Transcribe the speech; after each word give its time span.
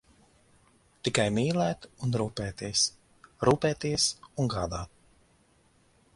Tikai 1.07 1.25
mīlēt 1.35 1.85
un 2.07 2.15
rūpēties, 2.21 2.87
rūpēties 3.51 4.09
un 4.45 4.53
gādāt. 4.57 4.95